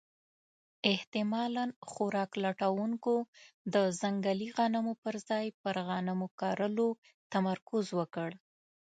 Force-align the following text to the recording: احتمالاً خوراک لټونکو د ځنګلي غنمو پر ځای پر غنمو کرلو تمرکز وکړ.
احتمالاً 0.91 1.65
خوراک 1.89 2.31
لټونکو 2.43 3.15
د 3.73 3.75
ځنګلي 4.01 4.47
غنمو 4.57 4.93
پر 5.03 5.15
ځای 5.29 5.45
پر 5.61 5.75
غنمو 5.87 6.27
کرلو 6.39 6.87
تمرکز 7.33 7.85
وکړ. 7.99 8.29